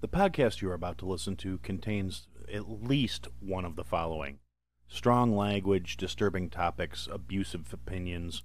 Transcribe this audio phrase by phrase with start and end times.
[0.00, 4.38] The podcast you are about to listen to contains at least one of the following
[4.86, 8.44] strong language, disturbing topics, abusive opinions,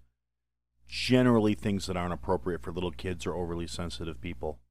[0.88, 4.62] generally things that aren't appropriate for little kids or overly sensitive people.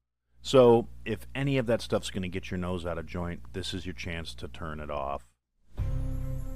[0.41, 3.73] So, if any of that stuff's going to get your nose out of joint, this
[3.73, 5.23] is your chance to turn it off.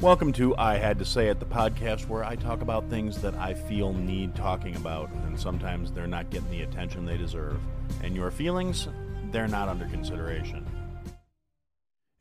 [0.01, 3.35] Welcome to I Had to Say It, the podcast where I talk about things that
[3.35, 7.61] I feel need talking about, and sometimes they're not getting the attention they deserve.
[8.03, 8.89] And your feelings,
[9.31, 10.65] they're not under consideration.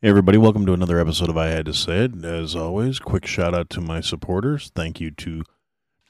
[0.01, 2.23] Hey, everybody, welcome to another episode of I Had to Say It.
[2.23, 4.71] As always, quick shout out to my supporters.
[4.75, 5.43] Thank you to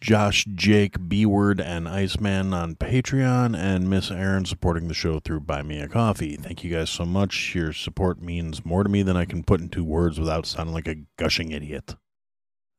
[0.01, 5.41] Josh, Jake, B Word, and Iceman on Patreon, and Miss Aaron supporting the show through
[5.41, 6.35] Buy Me a Coffee.
[6.35, 7.55] Thank you guys so much.
[7.55, 10.87] Your support means more to me than I can put into words without sounding like
[10.87, 11.95] a gushing idiot.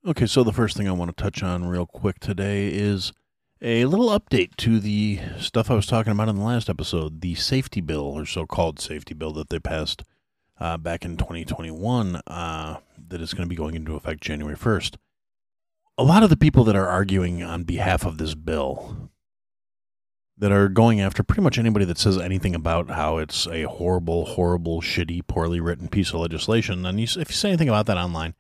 [0.07, 3.13] Okay, so the first thing I want to touch on real quick today is
[3.61, 7.35] a little update to the stuff I was talking about in the last episode the
[7.35, 10.05] safety bill, or so called safety bill, that they passed
[10.61, 14.97] uh, back in 2021 uh, that is going to be going into effect January 1st
[15.99, 19.11] a lot of the people that are arguing on behalf of this bill
[20.39, 24.25] that are going after pretty much anybody that says anything about how it's a horrible,
[24.25, 26.87] horrible, shitty, poorly written piece of legislation.
[26.87, 28.35] And you, if you say anything about that online,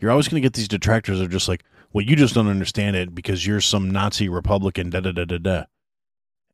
[0.00, 2.48] you're always going to get these detractors that are just like, well, you just don't
[2.48, 5.64] understand it because you're some Nazi Republican, da da da da da.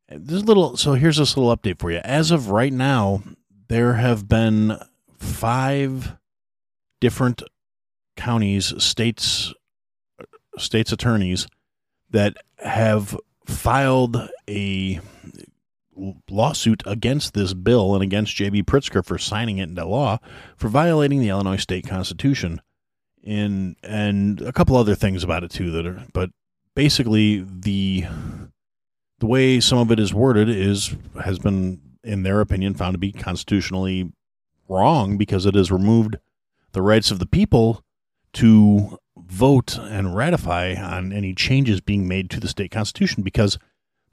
[0.08, 1.98] This little, so here's this little update for you.
[1.98, 3.22] As of right now,
[3.68, 4.78] there have been
[5.18, 6.16] five
[7.00, 7.42] different
[8.16, 9.52] counties, states,
[10.58, 11.46] states attorneys
[12.10, 15.00] that have filed a
[16.30, 18.64] lawsuit against this bill and against J.B.
[18.64, 20.18] Pritzker for signing it into law
[20.56, 22.60] for violating the Illinois state constitution
[23.26, 26.30] and and a couple other things about it too that are but
[26.74, 28.04] basically the
[29.18, 30.94] the way some of it is worded is
[31.24, 34.12] has been in their opinion found to be constitutionally
[34.68, 36.16] wrong because it has removed
[36.72, 37.82] the rights of the people
[38.32, 43.58] to vote and ratify on any changes being made to the state constitution because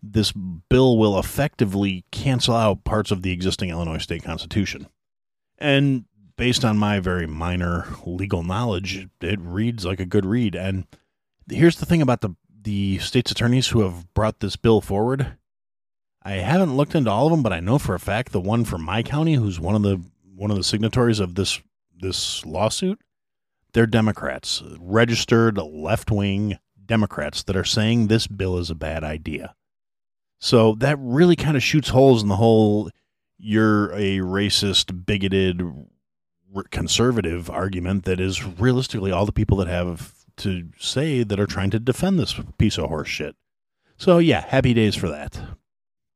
[0.01, 0.31] this
[0.69, 4.87] bill will effectively cancel out parts of the existing Illinois state constitution.
[5.57, 6.05] And
[6.37, 10.55] based on my very minor legal knowledge, it reads like a good read.
[10.55, 10.85] And
[11.49, 15.37] here's the thing about the the state's attorneys who have brought this bill forward.
[16.23, 18.63] I haven't looked into all of them, but I know for a fact the one
[18.63, 20.01] from my county, who's one of the
[20.35, 21.61] one of the signatories of this
[21.95, 22.99] this lawsuit,
[23.73, 29.55] they're Democrats, registered left wing Democrats that are saying this bill is a bad idea.
[30.39, 32.89] So that really kind of shoots holes in the whole
[33.37, 35.61] you're a racist, bigoted,
[36.69, 41.69] conservative argument that is realistically all the people that have to say that are trying
[41.71, 43.35] to defend this piece of horse shit.
[43.97, 45.39] So, yeah, happy days for that.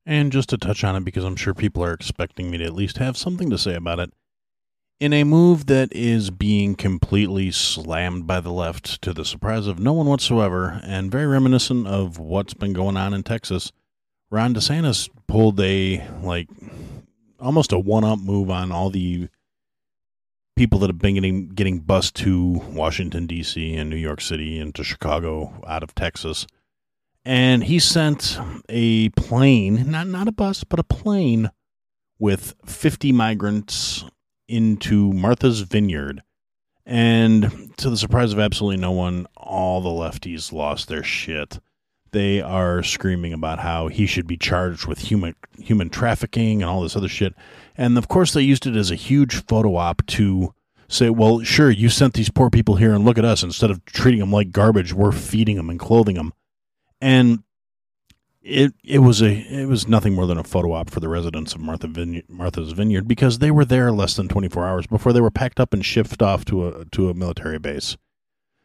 [0.04, 2.74] And just to touch on it, because I'm sure people are expecting me to at
[2.74, 4.12] least have something to say about it,
[5.00, 9.78] in a move that is being completely slammed by the left to the surprise of
[9.78, 13.70] no one whatsoever, and very reminiscent of what's been going on in Texas,
[14.30, 16.48] Ron DeSantis pulled a, like,
[17.38, 19.28] almost a one up move on all the
[20.58, 24.74] people that have been getting, getting bused to Washington, D.C., and New York City, and
[24.74, 26.48] to Chicago out of Texas.
[27.24, 28.36] And he sent
[28.68, 31.52] a plane, not, not a bus, but a plane
[32.18, 34.04] with 50 migrants
[34.48, 36.22] into Martha's Vineyard.
[36.84, 41.60] And to the surprise of absolutely no one, all the lefties lost their shit.
[42.12, 46.82] They are screaming about how he should be charged with human human trafficking and all
[46.82, 47.34] this other shit.
[47.76, 50.54] And of course, they used it as a huge photo op to
[50.88, 53.42] say, well, sure, you sent these poor people here and look at us.
[53.42, 56.32] Instead of treating them like garbage, we're feeding them and clothing them.
[57.00, 57.42] And
[58.42, 61.54] it it was a it was nothing more than a photo op for the residents
[61.54, 61.88] of Martha
[62.28, 65.74] Martha's Vineyard because they were there less than 24 hours before they were packed up
[65.74, 67.96] and shipped off to a to a military base.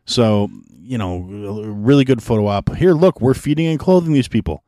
[0.06, 0.50] So,
[0.82, 2.76] you know, really good photo op.
[2.76, 4.64] Here, look, we're feeding and clothing these people.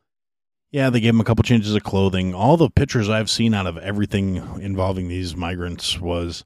[0.71, 2.33] Yeah, they gave them a couple changes of clothing.
[2.33, 6.43] All the pictures I've seen out of everything involving these migrants was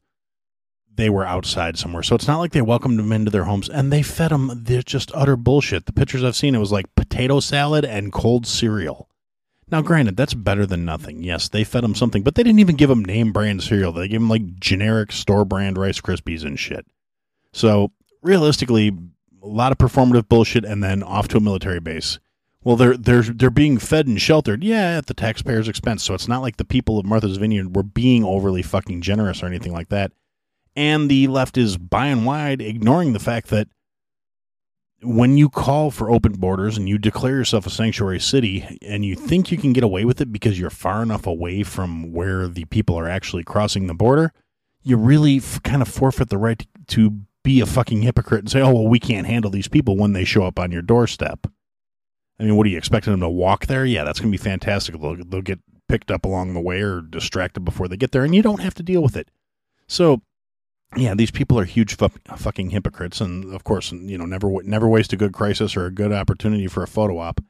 [0.93, 2.03] they were outside somewhere.
[2.03, 4.51] So it's not like they welcomed them into their homes and they fed them.
[4.65, 5.85] They're just utter bullshit.
[5.85, 9.09] The pictures I've seen, it was like potato salad and cold cereal.
[9.71, 11.23] Now, granted, that's better than nothing.
[11.23, 13.91] Yes, they fed them something, but they didn't even give them name brand cereal.
[13.91, 16.85] They gave them like generic store brand Rice Krispies and shit.
[17.53, 17.91] So,
[18.21, 18.91] realistically,
[19.41, 22.19] a lot of performative bullshit and then off to a military base.
[22.61, 26.03] Well, they're they're they're being fed and sheltered, yeah, at the taxpayers' expense.
[26.03, 29.45] So it's not like the people of Martha's Vineyard were being overly fucking generous or
[29.45, 30.11] anything like that.
[30.75, 33.69] And the left is by and wide ignoring the fact that
[35.01, 39.15] when you call for open borders and you declare yourself a sanctuary city and you
[39.15, 42.65] think you can get away with it because you're far enough away from where the
[42.65, 44.33] people are actually crossing the border,
[44.83, 48.61] you really f- kind of forfeit the right to be a fucking hypocrite and say,
[48.61, 51.47] oh, well, we can't handle these people when they show up on your doorstep.
[52.39, 53.85] I mean, what are you expecting them to walk there?
[53.85, 54.99] Yeah, that's going to be fantastic.
[54.99, 58.33] They'll, they'll get picked up along the way or distracted before they get there, and
[58.33, 59.29] you don't have to deal with it.
[59.87, 60.21] So
[60.95, 64.87] yeah, these people are huge fu- fucking hypocrites, and of course, you know, never never
[64.87, 67.41] waste a good crisis or a good opportunity for a photo op.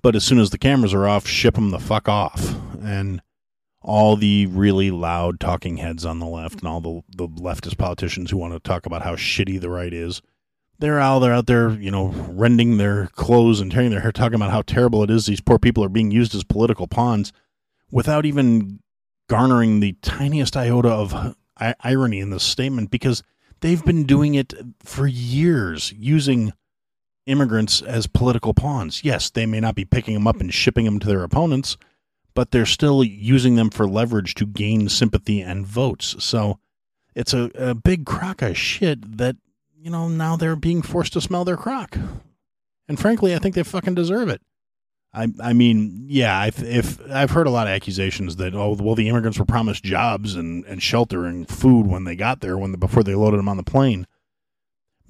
[0.00, 2.54] But as soon as the cameras are off, ship them the fuck off.
[2.82, 3.20] And
[3.80, 8.30] all the really loud talking heads on the left and all the the leftist politicians
[8.30, 10.20] who want to talk about how shitty the right is,
[10.78, 14.34] they're all they're out there, you know, rending their clothes and tearing their hair, talking
[14.34, 15.26] about how terrible it is.
[15.26, 17.32] These poor people are being used as political pawns,
[17.90, 18.80] without even
[19.28, 21.34] garnering the tiniest iota of
[21.82, 23.22] irony in this statement because
[23.60, 26.52] they've been doing it for years using
[27.26, 29.04] immigrants as political pawns.
[29.04, 31.76] Yes, they may not be picking them up and shipping them to their opponents,
[32.38, 36.14] but they're still using them for leverage to gain sympathy and votes.
[36.20, 36.60] So
[37.12, 39.34] it's a, a big crock of shit that,
[39.76, 41.98] you know, now they're being forced to smell their crock.
[42.86, 44.40] And frankly, I think they fucking deserve it.
[45.12, 48.94] I, I mean, yeah, if, if I've heard a lot of accusations that oh well
[48.94, 52.70] the immigrants were promised jobs and, and shelter and food when they got there when
[52.70, 54.06] the, before they loaded them on the plane,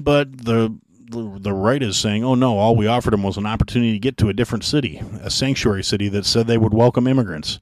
[0.00, 0.74] but the,
[1.10, 4.16] the right is saying oh no all we offered them was an opportunity to get
[4.16, 7.60] to a different city a sanctuary city that said they would welcome immigrants.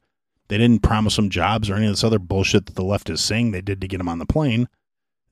[0.48, 3.20] They didn't promise them jobs or any of this other bullshit that the left is
[3.20, 4.69] saying they did to get them on the plane.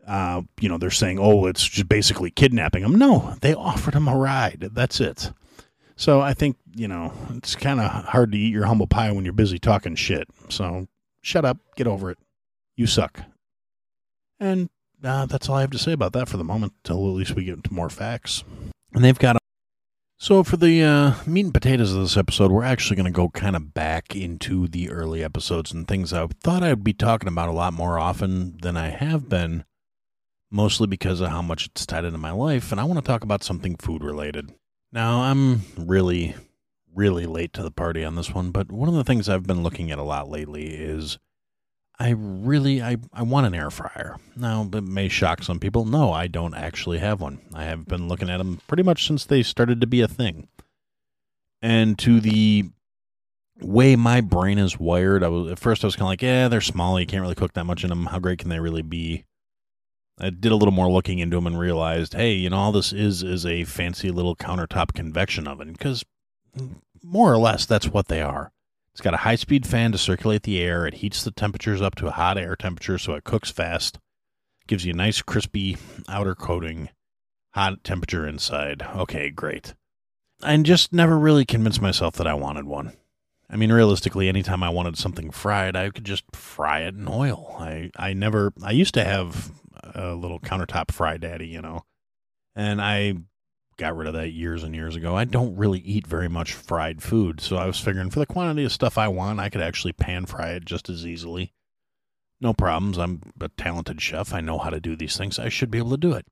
[0.07, 2.97] Uh, you know they're saying oh it's just basically kidnapping them.
[2.97, 4.71] No, they offered them a ride.
[4.73, 5.33] That's it.
[5.97, 9.25] So I think, you know, it's kind of hard to eat your humble pie when
[9.25, 10.27] you're busy talking shit.
[10.49, 10.89] So
[11.23, 12.19] shut up, get over it.
[12.77, 13.21] You suck.
[14.41, 14.69] And
[15.07, 17.35] uh, that's all I have to say about that for the moment, till at least
[17.35, 18.45] we get into more facts.
[18.93, 19.37] And they've got.
[19.37, 19.39] A-
[20.19, 23.29] so for the uh, meat and potatoes of this episode, we're actually going to go
[23.29, 27.49] kind of back into the early episodes and things I thought I'd be talking about
[27.49, 29.65] a lot more often than I have been,
[30.51, 32.71] mostly because of how much it's tied into my life.
[32.71, 34.53] And I want to talk about something food related.
[34.93, 36.37] Now, I'm really,
[36.95, 39.65] really late to the party on this one, but one of the things I've been
[39.65, 41.19] looking at a lot lately is
[41.99, 44.17] I really I, I want an air fryer.
[44.35, 45.85] Now, it may shock some people.
[45.85, 47.41] No, I don't actually have one.
[47.55, 50.49] I have been looking at them pretty much since they started to be a thing.
[51.63, 52.71] And to the
[53.61, 56.49] way my brain is wired, I was at first I was kind of like, yeah,
[56.49, 56.99] they're small.
[56.99, 58.07] You can't really cook that much in them.
[58.07, 59.25] How great can they really be?
[60.19, 62.93] I did a little more looking into them and realized, hey, you know, all this
[62.93, 66.05] is is a fancy little countertop convection oven because
[66.57, 68.53] mm, more or less that's what they are.
[68.95, 70.87] It's got a high speed fan to circulate the air.
[70.87, 73.99] It heats the temperatures up to a hot air temperature so it cooks fast.
[74.69, 75.77] Gives you a nice crispy
[76.09, 76.91] outer coating,
[77.55, 78.83] hot temperature inside.
[78.95, 79.75] Okay, great.
[80.45, 82.93] I just never really convinced myself that I wanted one.
[83.51, 87.57] I mean, realistically, anytime I wanted something fried, I could just fry it in oil.
[87.59, 89.51] I, I never, I used to have
[89.83, 91.85] a little countertop fry daddy, you know.
[92.55, 93.15] And I
[93.77, 95.17] got rid of that years and years ago.
[95.17, 98.65] I don't really eat very much fried food, so I was figuring for the quantity
[98.65, 101.53] of stuff I want, I could actually pan fry it just as easily.
[102.41, 102.99] No problems.
[102.99, 104.35] I'm a talented chef.
[104.35, 105.39] I know how to do these things.
[105.39, 106.27] I should be able to do it.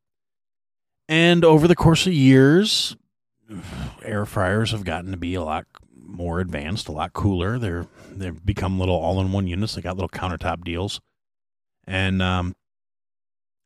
[1.09, 2.97] And over the course of years,
[4.03, 7.59] air fryers have gotten to be a lot more advanced, a lot cooler.
[7.59, 9.75] They're they've become little all-in-one units.
[9.75, 11.01] They got little countertop deals,
[11.87, 12.55] and um,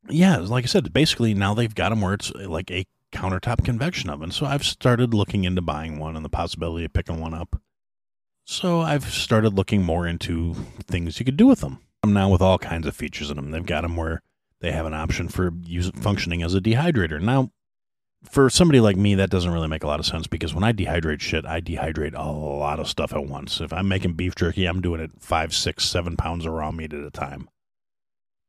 [0.08, 2.84] yeah, like I said, basically now they've got them where it's like a
[3.16, 4.30] countertop convection oven.
[4.30, 7.60] So I've started looking into buying one and the possibility of picking one up.
[8.44, 10.54] So I've started looking more into
[10.84, 11.78] things you could do with them.
[12.04, 13.50] I'm now with all kinds of features in them.
[13.50, 14.22] They've got them where
[14.60, 17.20] they have an option for use, functioning as a dehydrator.
[17.20, 17.50] Now,
[18.22, 20.72] for somebody like me, that doesn't really make a lot of sense because when I
[20.72, 23.60] dehydrate shit, I dehydrate a lot of stuff at once.
[23.60, 26.92] If I'm making beef jerky, I'm doing it five, six, seven pounds of raw meat
[26.92, 27.48] at a time.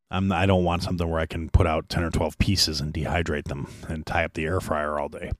[0.09, 2.93] I'm, I don't want something where I can put out 10 or 12 pieces and
[2.93, 5.31] dehydrate them and tie up the air fryer all day.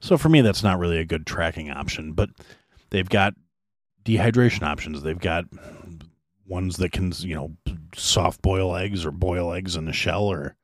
[0.00, 2.30] So for me, that's not really a good tracking option, but
[2.90, 3.34] they've got
[4.04, 5.02] dehydration options.
[5.02, 5.44] They've got
[6.46, 7.56] ones that can, you know,
[7.94, 10.56] soft boil eggs or boil eggs in a shell, or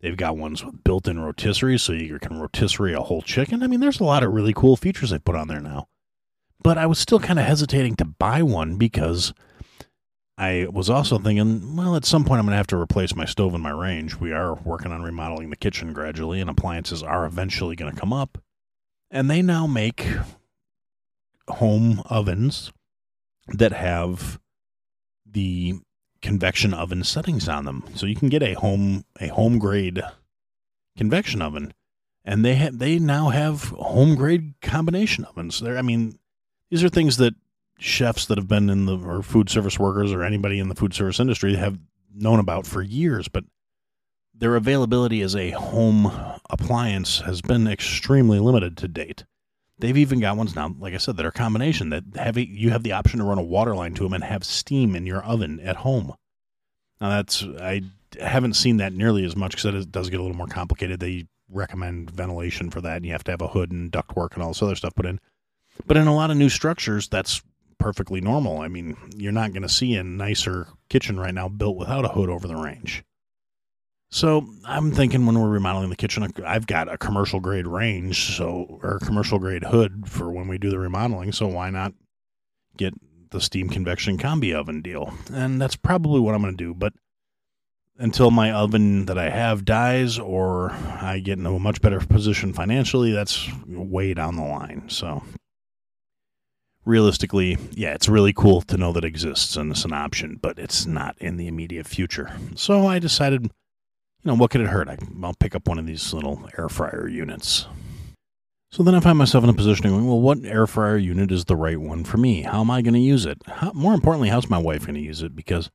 [0.00, 3.62] they've got ones with built in rotisserie, so you can rotisserie a whole chicken.
[3.62, 5.88] I mean, there's a lot of really cool features they put on there now.
[6.62, 9.32] But I was still kind of hesitating to buy one because
[10.38, 13.24] I was also thinking, well, at some point I'm going to have to replace my
[13.24, 14.20] stove and my range.
[14.20, 18.12] We are working on remodeling the kitchen gradually, and appliances are eventually going to come
[18.12, 18.38] up.
[19.10, 20.06] And they now make
[21.48, 22.72] home ovens
[23.48, 24.38] that have
[25.26, 25.80] the
[26.22, 27.84] convection oven settings on them.
[27.94, 30.02] So you can get a home a home grade
[30.96, 31.72] convection oven
[32.24, 35.60] and they have they now have home grade combination ovens.
[35.60, 36.18] There I mean
[36.70, 37.34] these are things that
[37.78, 40.92] chefs that have been in the or food service workers or anybody in the food
[40.92, 41.78] service industry have
[42.14, 43.44] known about for years, but
[44.34, 46.12] their availability as a home
[46.50, 49.24] appliance has been extremely limited to date.
[49.78, 52.82] They've even got ones now, like I said, that are combination that have you have
[52.82, 55.60] the option to run a water line to them and have steam in your oven
[55.60, 56.14] at home.
[57.00, 57.82] Now that's I
[58.20, 60.98] haven't seen that nearly as much because it does get a little more complicated.
[60.98, 64.42] They recommend ventilation for that, and you have to have a hood and ductwork and
[64.42, 65.20] all this other stuff put in.
[65.86, 67.40] But in a lot of new structures, that's
[67.78, 68.60] perfectly normal.
[68.60, 72.08] I mean, you're not going to see a nicer kitchen right now built without a
[72.08, 73.04] hood over the range.
[74.10, 78.78] So I'm thinking when we're remodeling the kitchen, I've got a commercial grade range, so
[78.82, 81.32] or commercial grade hood for when we do the remodeling.
[81.32, 81.92] So why not
[82.76, 82.94] get
[83.30, 85.12] the steam convection combi oven deal?
[85.32, 86.72] And that's probably what I'm going to do.
[86.72, 86.94] But
[87.98, 92.54] until my oven that I have dies or I get in a much better position
[92.54, 94.88] financially, that's way down the line.
[94.88, 95.22] So
[96.88, 100.86] realistically, yeah, it's really cool to know that exists and it's an option, but it's
[100.86, 102.32] not in the immediate future.
[102.56, 103.50] So I decided you
[104.24, 104.88] know, what could it hurt?
[104.88, 107.66] I, will pick up one of these little air fryer units.
[108.70, 111.30] So then I find myself in a position of going, well, what air fryer unit
[111.30, 112.42] is the right one for me?
[112.42, 113.38] How am I going to use it?
[113.46, 115.36] How, more importantly, how's my wife going to use it?
[115.36, 115.70] Because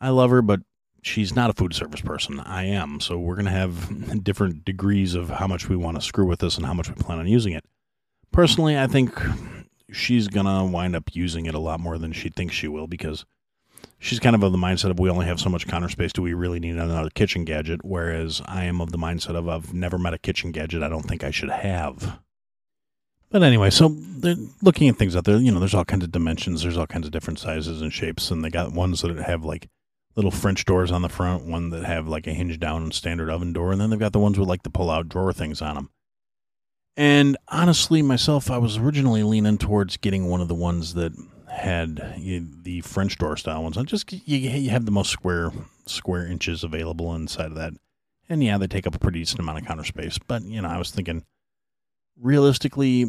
[0.00, 0.60] I love her, but
[1.02, 2.40] she's not a food service person.
[2.40, 3.00] I am.
[3.00, 6.40] So we're going to have different degrees of how much we want to screw with
[6.40, 7.64] this and how much we plan on using it.
[8.32, 9.14] Personally, I think
[9.90, 12.86] she's going to wind up using it a lot more than she thinks she will
[12.86, 13.24] because
[13.98, 16.12] she's kind of of the mindset of we only have so much counter space.
[16.12, 17.84] Do we really need another kitchen gadget?
[17.84, 21.06] Whereas I am of the mindset of I've never met a kitchen gadget I don't
[21.06, 22.18] think I should have.
[23.30, 25.38] But anyway, so they're looking at things out there.
[25.38, 26.62] You know, there's all kinds of dimensions.
[26.62, 29.68] There's all kinds of different sizes and shapes, and they got ones that have like
[30.14, 33.52] little French doors on the front, one that have like a hinge down standard oven
[33.52, 35.74] door, and then they've got the ones with like the pull out drawer things on
[35.74, 35.90] them.
[36.96, 41.12] And honestly, myself, I was originally leaning towards getting one of the ones that
[41.50, 43.76] had you, the French door style ones.
[43.76, 45.52] I just you, you have the most square
[45.86, 47.72] square inches available inside of that.
[48.28, 50.18] And yeah, they take up a pretty decent amount of counter space.
[50.18, 51.24] But you know, I was thinking
[52.20, 53.06] realistically,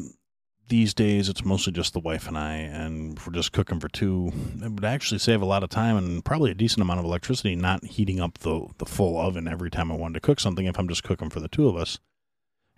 [0.67, 4.31] these days it's mostly just the wife and I, and we're just cooking for two.
[4.63, 7.55] It would actually save a lot of time and probably a decent amount of electricity
[7.55, 10.65] not heating up the the full oven every time I wanted to cook something.
[10.65, 11.99] If I'm just cooking for the two of us.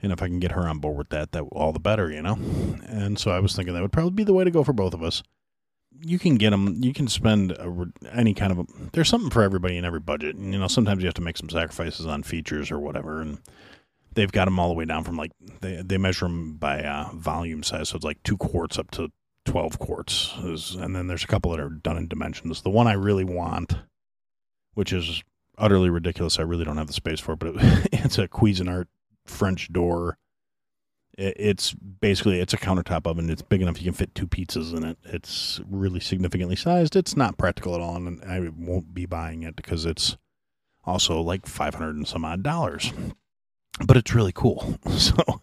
[0.01, 2.21] And if I can get her on board with that, that all the better, you
[2.21, 2.37] know.
[2.87, 4.93] And so I was thinking that would probably be the way to go for both
[4.93, 5.23] of us
[6.01, 6.77] you can get them.
[6.81, 8.59] You can spend a, any kind of.
[8.59, 10.35] A, there's something for everybody in every budget.
[10.35, 13.21] And, you know, sometimes you have to make some sacrifices on features or whatever.
[13.21, 13.39] And
[14.13, 17.09] they've got them all the way down from like they they measure them by uh,
[17.13, 19.11] volume size, so it's like two quarts up to
[19.45, 20.33] twelve quarts.
[20.37, 22.61] And then there's a couple that are done in dimensions.
[22.61, 23.75] The one I really want,
[24.73, 25.23] which is
[25.57, 28.85] utterly ridiculous, I really don't have the space for, but it, it's a Cuisinart
[29.29, 30.17] French door
[31.17, 33.29] it's basically it's a countertop oven.
[33.29, 34.97] It's big enough you can fit two pizzas in it.
[35.03, 36.95] It's really significantly sized.
[36.95, 40.15] It's not practical at all, and I won't be buying it because it's
[40.85, 42.93] also like five hundred and some odd dollars.
[43.83, 44.79] But it's really cool.
[44.97, 45.41] So,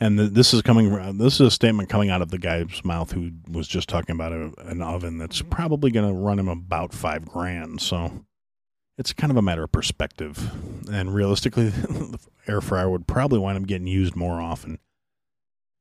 [0.00, 1.18] and this is coming.
[1.18, 4.32] This is a statement coming out of the guy's mouth who was just talking about
[4.32, 7.80] a, an oven that's probably going to run him about five grand.
[7.80, 8.24] So
[8.98, 10.50] it's kind of a matter of perspective.
[10.92, 11.72] And realistically,
[12.46, 14.78] air fryer would probably wind up getting used more often,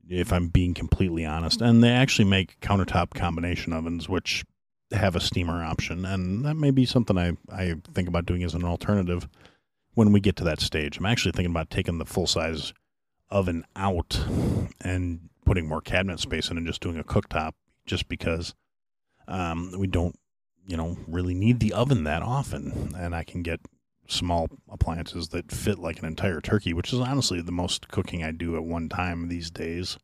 [0.08, 1.62] if I'm being completely honest.
[1.62, 4.44] And they actually make countertop combination ovens, which
[4.92, 6.06] have a steamer option.
[6.06, 9.28] And that may be something I, I think about doing as an alternative
[9.94, 10.98] when we get to that stage.
[10.98, 12.74] I'm actually thinking about taking the full size
[13.30, 14.24] oven out
[14.82, 17.54] and putting more cabinet space in and just doing a cooktop
[17.86, 18.54] just because
[19.28, 20.16] um, we don't
[20.66, 22.94] you know, really need the oven that often.
[22.98, 23.60] And I can get
[24.08, 28.32] small appliances that fit like an entire turkey, which is honestly the most cooking I
[28.32, 29.98] do at one time these days.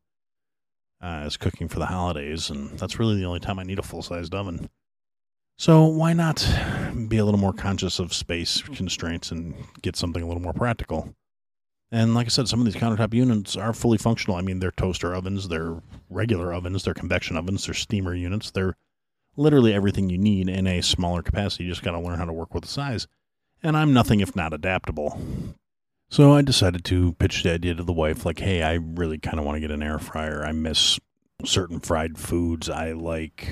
[1.02, 3.84] Uh, is cooking for the holidays, and that's really the only time I need a
[3.84, 4.70] full sized oven.
[5.58, 6.46] So why not
[7.08, 11.14] be a little more conscious of space constraints and get something a little more practical?
[11.92, 14.38] And like I said, some of these countertop units are fully functional.
[14.38, 18.76] I mean, they're toaster ovens, they're regular ovens, they're convection ovens, they're steamer units, they're
[19.38, 21.64] literally everything you need in a smaller capacity.
[21.64, 23.08] You just got to learn how to work with the size.
[23.62, 25.20] And I'm nothing if not adaptable.
[26.10, 29.38] So I decided to pitch the idea to the wife like, hey, I really kind
[29.38, 30.44] of want to get an air fryer.
[30.44, 31.00] I miss
[31.46, 32.70] certain fried foods.
[32.70, 33.48] I like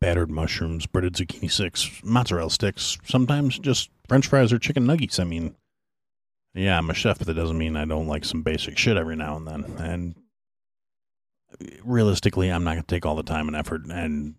[0.00, 5.18] battered mushrooms, breaded zucchini sticks, mozzarella sticks, sometimes just french fries or chicken nuggets.
[5.18, 5.56] I mean,
[6.54, 9.16] yeah, I'm a chef, but that doesn't mean I don't like some basic shit every
[9.16, 9.64] now and then.
[9.78, 10.14] And
[11.84, 14.34] realistically, I'm not going to take all the time and effort and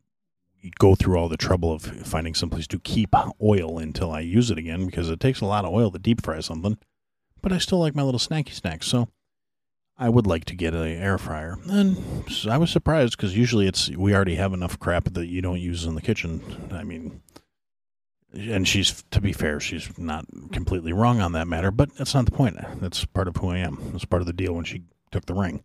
[0.77, 4.57] go through all the trouble of finding someplace to keep oil until I use it
[4.57, 6.77] again because it takes a lot of oil to deep fry something.
[7.41, 9.07] But I still like my little snacky snacks, so
[9.97, 11.57] I would like to get an air fryer.
[11.69, 11.97] And
[12.47, 15.85] I was surprised because usually it's we already have enough crap that you don't use
[15.85, 16.41] in the kitchen.
[16.71, 17.21] I mean,
[18.33, 22.25] and she's to be fair, she's not completely wrong on that matter, but that's not
[22.25, 22.57] the point.
[22.79, 23.79] That's part of who I am.
[23.91, 25.63] That's part of the deal when she took the ring.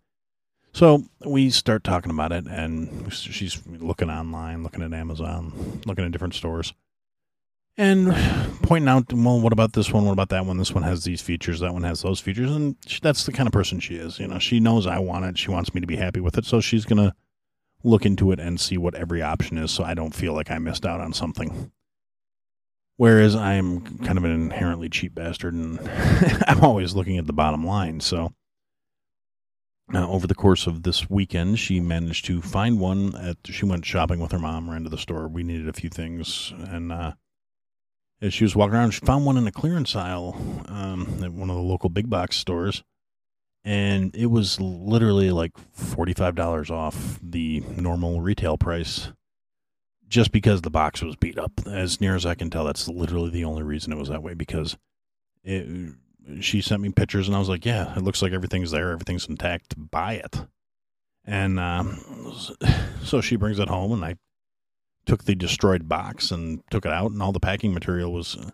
[0.76, 6.12] So we start talking about it, and she's looking online, looking at Amazon, looking at
[6.12, 6.74] different stores,
[7.78, 8.12] and
[8.62, 10.04] pointing out, well, what about this one?
[10.04, 10.58] What about that one?
[10.58, 13.46] This one has these features, that one has those features, and she, that's the kind
[13.46, 14.18] of person she is.
[14.18, 15.38] You know, she knows I want it.
[15.38, 17.14] She wants me to be happy with it, so she's gonna
[17.82, 20.58] look into it and see what every option is, so I don't feel like I
[20.58, 21.72] missed out on something.
[22.98, 25.80] Whereas I'm kind of an inherently cheap bastard, and
[26.46, 28.34] I'm always looking at the bottom line, so
[29.94, 33.14] uh, over the course of this weekend, she managed to find one.
[33.14, 35.28] At she went shopping with her mom, ran to the store.
[35.28, 37.12] We needed a few things, and uh,
[38.20, 40.36] as she was walking around, she found one in a clearance aisle
[40.68, 42.82] um, at one of the local big box stores,
[43.64, 49.12] and it was literally like forty five dollars off the normal retail price,
[50.08, 51.52] just because the box was beat up.
[51.64, 54.34] As near as I can tell, that's literally the only reason it was that way
[54.34, 54.76] because
[55.44, 55.94] it
[56.40, 59.28] she sent me pictures, and I was like, "Yeah, it looks like everything's there, everything's
[59.28, 59.74] intact.
[59.76, 60.46] Buy it."
[61.24, 62.00] And um,
[63.02, 64.16] so she brings it home, and I
[65.06, 68.50] took the destroyed box and took it out, and all the packing material was uh,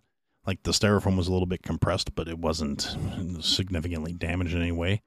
[0.47, 2.97] like the styrofoam was a little bit compressed, but it wasn't
[3.41, 5.03] significantly damaged in any way.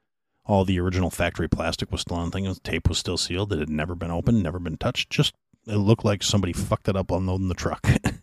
[0.46, 2.44] All the original factory plastic was still on thing.
[2.46, 3.52] The tape was still sealed.
[3.52, 5.10] It had never been opened, never been touched.
[5.10, 5.34] Just
[5.68, 7.88] it looked like somebody fucked it up unloading the truck.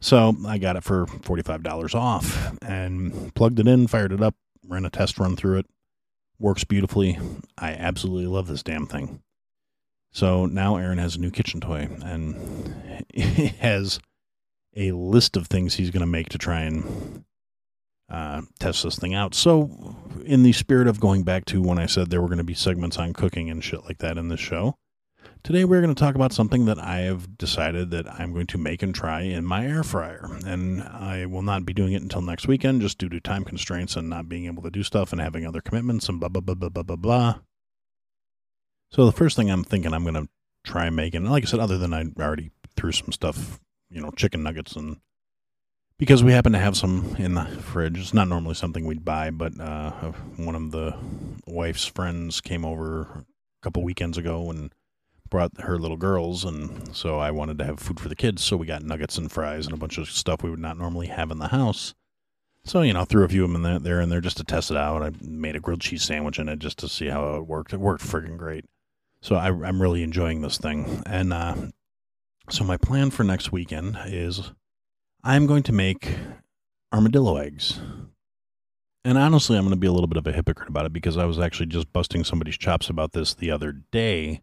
[0.00, 4.34] So I got it for $45 off and plugged it in, fired it up,
[4.66, 5.66] ran a test run through it.
[6.38, 7.18] Works beautifully.
[7.56, 9.22] I absolutely love this damn thing.
[10.12, 13.98] So now Aaron has a new kitchen toy and he has
[14.76, 17.24] a list of things he's going to make to try and
[18.08, 19.34] uh, test this thing out.
[19.34, 22.44] So, in the spirit of going back to when I said there were going to
[22.44, 24.76] be segments on cooking and shit like that in this show,
[25.42, 28.58] Today we're going to talk about something that I have decided that I'm going to
[28.58, 30.28] make and try in my air fryer.
[30.44, 33.96] And I will not be doing it until next weekend just due to time constraints
[33.96, 36.54] and not being able to do stuff and having other commitments and blah, blah, blah,
[36.54, 37.34] blah, blah, blah, blah.
[38.90, 40.28] So the first thing I'm thinking I'm going to
[40.64, 43.60] try making, like I said, other than I already threw some stuff,
[43.90, 44.98] you know, chicken nuggets and
[45.98, 47.98] because we happen to have some in the fridge.
[47.98, 49.90] It's not normally something we'd buy, but uh,
[50.36, 50.94] one of the
[51.46, 53.24] wife's friends came over a
[53.62, 54.72] couple weekends ago and
[55.30, 58.42] brought her little girls, and so I wanted to have food for the kids.
[58.42, 61.08] So we got nuggets and fries and a bunch of stuff we would not normally
[61.08, 61.94] have in the house.
[62.64, 64.70] So you know, threw a few of them in there, and there just to test
[64.70, 65.02] it out.
[65.02, 67.72] I made a grilled cheese sandwich in it just to see how it worked.
[67.72, 68.64] It worked friggin' great.
[69.20, 71.02] So I, am really enjoying this thing.
[71.06, 71.54] And uh,
[72.50, 74.52] so my plan for next weekend is
[75.24, 76.16] I'm going to make
[76.92, 77.80] armadillo eggs.
[79.04, 81.16] And honestly, I'm going to be a little bit of a hypocrite about it because
[81.16, 84.42] I was actually just busting somebody's chops about this the other day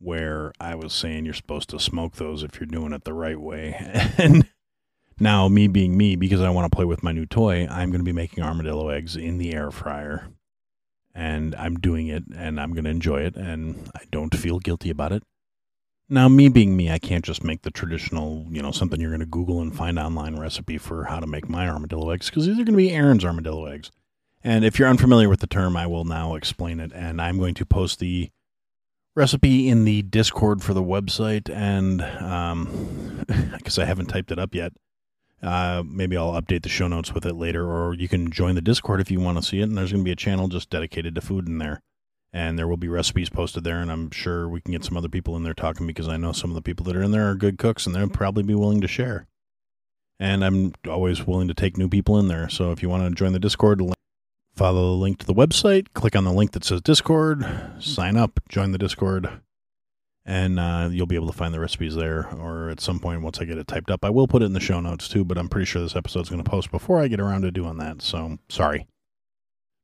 [0.00, 3.40] where I was saying you're supposed to smoke those if you're doing it the right
[3.40, 3.74] way.
[4.18, 4.48] and
[5.20, 8.00] now, me being me, because I want to play with my new toy, I'm going
[8.00, 10.28] to be making armadillo eggs in the air fryer.
[11.14, 14.90] And I'm doing it and I'm going to enjoy it and I don't feel guilty
[14.90, 15.24] about it.
[16.08, 19.20] Now, me being me, I can't just make the traditional, you know, something you're going
[19.20, 22.54] to Google and find online recipe for how to make my armadillo eggs because these
[22.54, 23.90] are going to be Aaron's armadillo eggs.
[24.44, 26.92] And if you're unfamiliar with the term, I will now explain it.
[26.94, 28.30] And I'm going to post the
[29.14, 34.38] recipe in the Discord for the website, and um, I guess I haven't typed it
[34.38, 34.72] up yet.
[35.42, 38.60] Uh, maybe I'll update the show notes with it later, or you can join the
[38.60, 39.64] Discord if you want to see it.
[39.64, 41.80] And there's going to be a channel just dedicated to food in there,
[42.32, 43.78] and there will be recipes posted there.
[43.78, 46.32] And I'm sure we can get some other people in there talking because I know
[46.32, 48.54] some of the people that are in there are good cooks, and they'll probably be
[48.54, 49.26] willing to share.
[50.20, 52.48] And I'm always willing to take new people in there.
[52.48, 53.80] So if you want to join the Discord,
[54.58, 57.46] follow the link to the website, click on the link that says Discord,
[57.78, 59.30] sign up, join the Discord,
[60.26, 62.28] and uh, you'll be able to find the recipes there.
[62.34, 64.54] Or at some point, once I get it typed up, I will put it in
[64.54, 65.24] the show notes too.
[65.24, 67.78] But I'm pretty sure this episode's going to post before I get around to doing
[67.78, 68.02] that.
[68.02, 68.86] So sorry.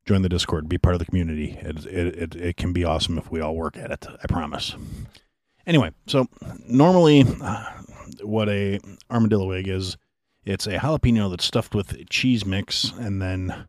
[0.06, 1.56] Join the Discord, be part of the community.
[1.62, 4.06] It, it, it, it can be awesome if we all work at it.
[4.22, 4.74] I promise.
[5.66, 6.26] Anyway, so
[6.68, 7.64] normally, uh,
[8.22, 9.96] what a armadillo egg is,
[10.44, 13.66] it's a jalapeno that's stuffed with cheese mix and then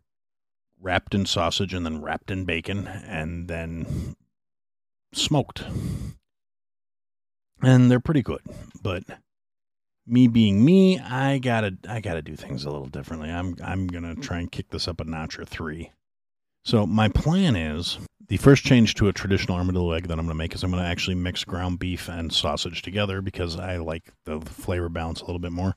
[0.79, 4.15] wrapped in sausage and then wrapped in bacon and then
[5.13, 5.63] smoked.
[7.61, 8.41] And they're pretty good,
[8.81, 9.03] but
[10.05, 13.29] me being me, I gotta I gotta do things a little differently.
[13.29, 15.91] I'm I'm gonna try and kick this up a notch or three.
[16.63, 20.35] So my plan is the first change to a traditional armadillo egg that I'm gonna
[20.35, 24.41] make is I'm gonna actually mix ground beef and sausage together because I like the
[24.41, 25.75] flavor balance a little bit more.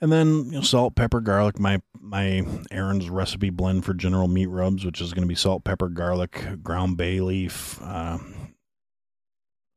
[0.00, 1.58] And then you know, salt, pepper, garlic.
[1.58, 5.64] My my Aaron's recipe blend for general meat rubs, which is going to be salt,
[5.64, 8.18] pepper, garlic, ground bay leaf, uh,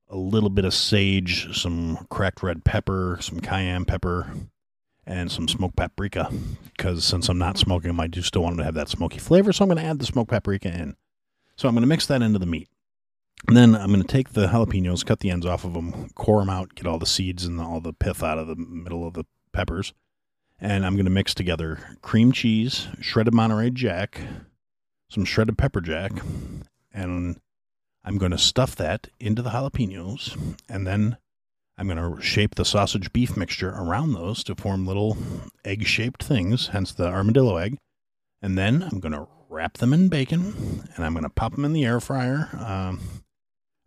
[0.10, 4.32] a little bit of sage, some cracked red pepper, some cayenne pepper,
[5.06, 6.32] and some smoked paprika.
[6.78, 9.52] Because since I'm not smoking them, I do still want to have that smoky flavor.
[9.52, 10.96] So I'm going to add the smoked paprika in.
[11.58, 12.70] So I'm going to mix that into the meat.
[13.48, 16.40] And then I'm going to take the jalapenos, cut the ends off of them, core
[16.40, 19.16] them out, get all the seeds and all the pith out of the middle of
[19.16, 19.94] the peppers.
[20.60, 24.22] And I'm going to mix together cream cheese, shredded Monterey Jack,
[25.10, 26.12] some shredded pepper jack,
[26.94, 27.39] and
[28.04, 31.18] I'm going to stuff that into the jalapenos, and then
[31.78, 35.18] I'm going to shape the sausage beef mixture around those to form little
[35.66, 37.78] egg shaped things, hence the armadillo egg.
[38.42, 41.66] And then I'm going to wrap them in bacon and I'm going to pop them
[41.66, 42.50] in the air fryer.
[42.54, 43.00] Um,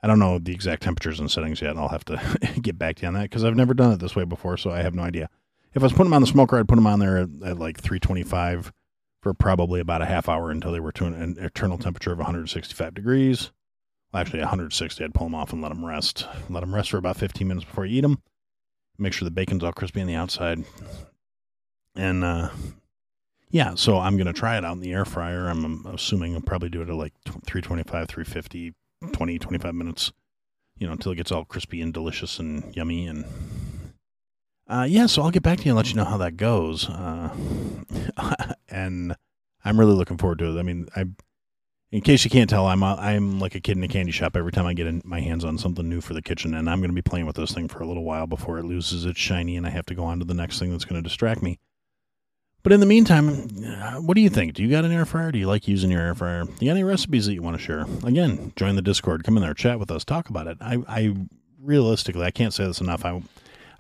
[0.03, 1.77] I don't know the exact temperatures and settings yet.
[1.77, 2.21] I'll have to
[2.63, 4.71] get back to you on that because I've never done it this way before, so
[4.71, 5.29] I have no idea.
[5.77, 7.59] If I was putting them on the smoker, I'd put them on there at, at
[7.59, 8.73] like 325
[9.21, 12.95] for probably about a half hour until they were to an internal temperature of 165
[12.95, 13.53] degrees.
[14.15, 16.27] Actually 160 i'd pull them off and let them rest.
[16.49, 18.23] Let them rest for about 15 minutes before you eat them
[18.99, 20.65] make sure the bacon's all crispy on the outside.
[21.95, 22.49] And uh,
[23.51, 25.49] yeah so i'm going to try it out in the air fryer.
[25.49, 28.75] I'm assuming i'll probably do it at like 325 350
[29.13, 30.13] 20 25 minutes
[30.79, 33.25] you know until it gets all crispy and delicious and yummy and
[34.69, 36.89] uh, yeah so i'll get back to you and let you know how that goes
[36.89, 37.35] uh,
[38.69, 39.15] and
[39.65, 41.05] i'm really looking forward to it i mean i
[41.93, 44.37] in case you can't tell, I'm a, I'm like a kid in a candy shop
[44.37, 46.81] every time I get in, my hands on something new for the kitchen, and I'm
[46.81, 49.19] going to be playing with this thing for a little while before it loses its
[49.19, 51.43] shiny, and I have to go on to the next thing that's going to distract
[51.43, 51.59] me.
[52.63, 54.55] But in the meantime, uh, what do you think?
[54.55, 55.31] Do you got an air fryer?
[55.31, 56.45] Do you like using your air fryer?
[56.45, 57.87] Do you got any recipes that you want to share?
[58.05, 60.59] Again, join the Discord, come in there, chat with us, talk about it.
[60.61, 61.15] I, I
[61.63, 63.05] realistically, I can't say this enough.
[63.05, 63.23] I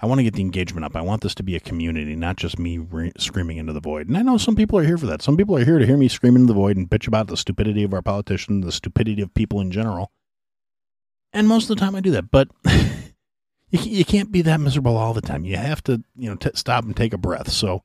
[0.00, 0.94] I want to get the engagement up.
[0.94, 4.08] I want this to be a community, not just me re- screaming into the void.
[4.08, 5.22] And I know some people are here for that.
[5.22, 7.36] Some people are here to hear me scream into the void and bitch about the
[7.36, 10.10] stupidity of our politicians, the stupidity of people in general.
[11.32, 12.48] And most of the time I do that, but
[13.70, 15.44] you, you can't be that miserable all the time.
[15.44, 17.50] You have to, you know, t- stop and take a breath.
[17.50, 17.82] So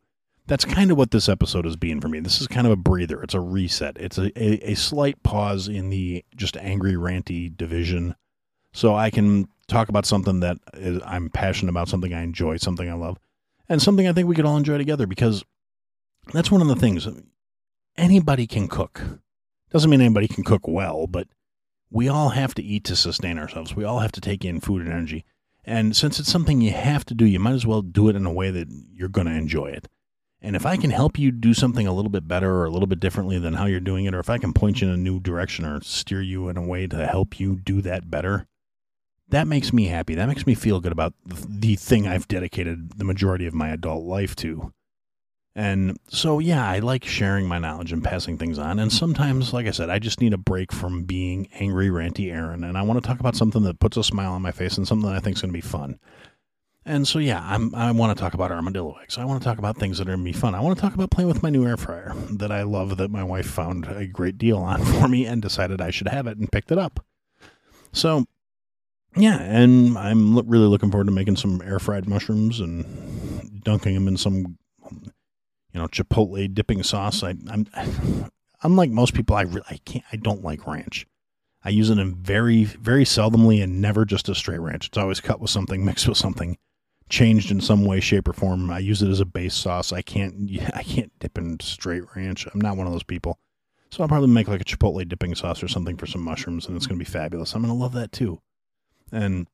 [0.47, 2.19] that's kind of what this episode is being for me.
[2.19, 3.23] This is kind of a breather.
[3.23, 3.97] It's a reset.
[3.97, 8.15] It's a, a, a slight pause in the just angry, ranty division
[8.73, 12.89] so I can talk about something that is, I'm passionate about, something I enjoy, something
[12.89, 13.17] I love,
[13.67, 15.43] and something I think we could all enjoy together because
[16.33, 17.07] that's one of the things.
[17.97, 19.01] Anybody can cook.
[19.71, 21.27] Doesn't mean anybody can cook well, but
[21.89, 23.75] we all have to eat to sustain ourselves.
[23.75, 25.25] We all have to take in food and energy.
[25.63, 28.25] And since it's something you have to do, you might as well do it in
[28.25, 29.87] a way that you're going to enjoy it.
[30.41, 32.87] And if I can help you do something a little bit better or a little
[32.87, 34.97] bit differently than how you're doing it, or if I can point you in a
[34.97, 38.47] new direction or steer you in a way to help you do that better,
[39.31, 40.15] that makes me happy.
[40.15, 44.05] That makes me feel good about the thing I've dedicated the majority of my adult
[44.05, 44.73] life to.
[45.53, 48.79] And so, yeah, I like sharing my knowledge and passing things on.
[48.79, 52.63] And sometimes, like I said, I just need a break from being angry, ranty Aaron.
[52.63, 54.87] And I want to talk about something that puts a smile on my face and
[54.87, 55.99] something that I think is going to be fun.
[56.85, 59.17] And so, yeah, I'm, I want to talk about armadillo eggs.
[59.17, 60.55] I want to talk about things that are going to be fun.
[60.55, 63.11] I want to talk about playing with my new air fryer that I love, that
[63.11, 66.37] my wife found a great deal on for me and decided I should have it
[66.37, 67.05] and picked it up.
[67.91, 68.25] So,
[69.15, 74.07] yeah, and I'm really looking forward to making some air fried mushrooms and dunking them
[74.07, 74.57] in some,
[74.89, 77.23] you know, chipotle dipping sauce.
[77.23, 77.67] I, I'm
[78.63, 79.35] unlike most people.
[79.35, 80.05] I really, I can't.
[80.11, 81.05] I don't like ranch.
[81.63, 84.87] I use it in very, very seldomly and never just a straight ranch.
[84.87, 86.57] It's always cut with something, mixed with something,
[87.09, 88.71] changed in some way, shape, or form.
[88.71, 89.91] I use it as a base sauce.
[89.91, 92.47] I can't, I can't dip in straight ranch.
[92.51, 93.37] I'm not one of those people.
[93.91, 96.77] So I'll probably make like a chipotle dipping sauce or something for some mushrooms, and
[96.77, 97.53] it's going to be fabulous.
[97.53, 98.41] I'm going to love that too.
[99.11, 99.47] And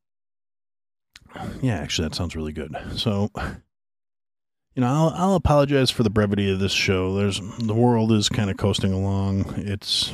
[1.62, 2.76] yeah, actually, that sounds really good.
[2.96, 7.16] So, you know, I'll, I'll apologize for the brevity of this show.
[7.16, 9.54] There's the world is kind of coasting along.
[9.58, 10.14] It's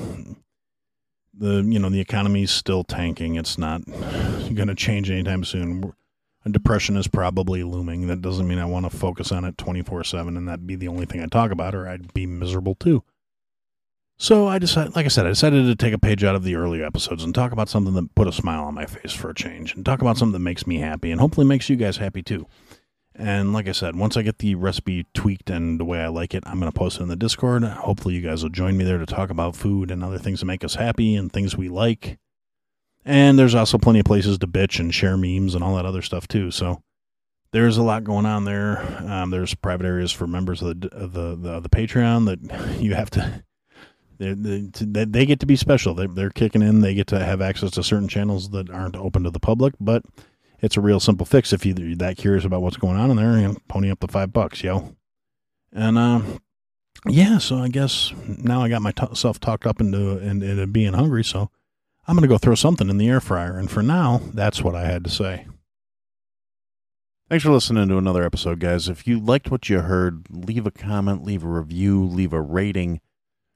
[1.34, 3.36] the you know the economy's still tanking.
[3.36, 5.94] It's not going to change anytime soon.
[6.46, 8.08] A depression is probably looming.
[8.08, 10.90] That doesn't mean I want to focus on it 24 7 and that be the
[10.90, 13.04] only thing I talk about, or I'd be miserable too.
[14.18, 16.56] So I decided, like I said, I decided to take a page out of the
[16.56, 19.36] earlier episodes and talk about something that put a smile on my face for a
[19.36, 22.22] change, and talk about something that makes me happy, and hopefully makes you guys happy
[22.22, 22.48] too.
[23.16, 26.34] And like I said, once I get the recipe tweaked and the way I like
[26.34, 27.64] it, I'm going to post it in the Discord.
[27.64, 30.48] Hopefully, you guys will join me there to talk about food and other things that
[30.48, 32.18] make us happy and things we like.
[33.06, 36.02] And there's also plenty of places to bitch and share memes and all that other
[36.02, 36.50] stuff too.
[36.50, 36.82] So
[37.52, 38.80] there's a lot going on there.
[39.08, 42.96] Um, there's private areas for members of the of the, the, the Patreon that you
[42.96, 43.44] have to.
[44.32, 45.94] They, they get to be special.
[45.94, 46.82] They're, they're kicking in.
[46.82, 49.74] They get to have access to certain channels that aren't open to the public.
[49.80, 50.04] But
[50.62, 53.34] it's a real simple fix if you're that curious about what's going on in there.
[53.34, 54.96] And pony up the five bucks, yo.
[55.72, 56.40] And um,
[57.08, 61.24] yeah, so I guess now I got myself talked up into, into, into being hungry.
[61.24, 61.50] So
[62.08, 63.58] I'm going to go throw something in the air fryer.
[63.58, 65.48] And for now, that's what I had to say.
[67.30, 68.88] Thanks for listening to another episode, guys.
[68.88, 73.02] If you liked what you heard, leave a comment, leave a review, leave a rating.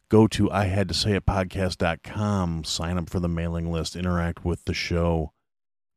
[0.10, 4.46] Go to I had to say it podcast.com, sign up for the mailing list, interact
[4.46, 5.34] with the show.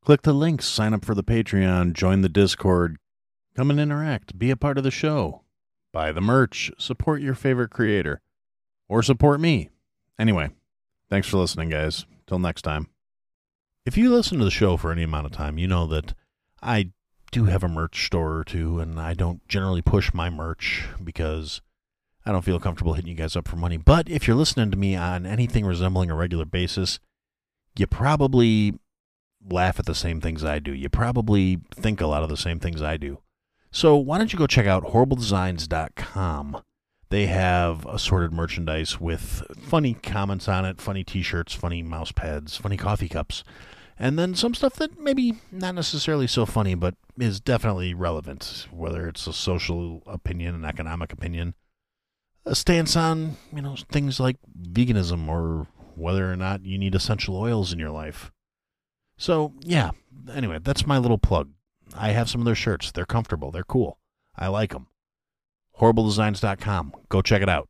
[0.04, 2.96] Click the links, sign up for the Patreon, join the Discord,
[3.54, 5.42] come and interact, be a part of the show,
[5.92, 8.20] buy the merch, support your favorite creator,
[8.88, 9.68] or support me.
[10.18, 10.50] Anyway,
[11.08, 12.04] thanks for listening, guys.
[12.26, 12.88] Till next time.
[13.84, 16.14] If you listen to the show for any amount of time, you know that
[16.62, 16.90] I
[17.32, 21.60] do have a merch store or two, and I don't generally push my merch because
[22.30, 23.76] I don't feel comfortable hitting you guys up for money.
[23.76, 27.00] But if you're listening to me on anything resembling a regular basis,
[27.76, 28.78] you probably
[29.50, 30.72] laugh at the same things I do.
[30.72, 33.18] You probably think a lot of the same things I do.
[33.72, 36.62] So why don't you go check out horribledesigns.com?
[37.08, 42.76] They have assorted merchandise with funny comments on it, funny t-shirts, funny mouse pads, funny
[42.76, 43.42] coffee cups,
[43.98, 49.08] and then some stuff that maybe not necessarily so funny, but is definitely relevant, whether
[49.08, 51.54] it's a social opinion, an economic opinion,
[52.46, 57.36] a stance on, you know, things like veganism or whether or not you need essential
[57.36, 58.30] oils in your life.
[59.16, 59.90] So, yeah,
[60.32, 61.50] anyway, that's my little plug.
[61.94, 62.90] I have some of their shirts.
[62.92, 63.98] They're comfortable, they're cool.
[64.36, 64.86] I like them.
[65.78, 66.94] HorribleDesigns.com.
[67.08, 67.68] Go check it out.